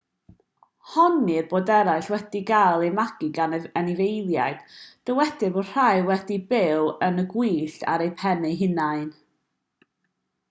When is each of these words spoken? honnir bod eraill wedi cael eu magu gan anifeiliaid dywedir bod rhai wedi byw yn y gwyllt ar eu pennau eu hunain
honnir 0.91 1.43
bod 1.49 1.67
eraill 1.73 2.07
wedi 2.13 2.39
cael 2.51 2.85
eu 2.87 2.93
magu 2.99 3.27
gan 3.35 3.51
anifeiliaid 3.81 4.63
dywedir 5.09 5.53
bod 5.57 5.69
rhai 5.75 5.93
wedi 6.07 6.37
byw 6.53 6.89
yn 7.09 7.23
y 7.25 7.27
gwyllt 7.35 7.85
ar 7.95 8.05
eu 8.07 8.15
pennau 8.23 8.55
eu 8.57 8.57
hunain 8.63 9.05